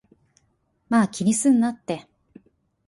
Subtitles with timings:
[0.89, 2.07] まぁ、気にすんなって